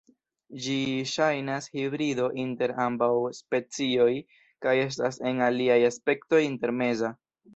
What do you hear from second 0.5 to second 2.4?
Ĝi ŝajnas hibrido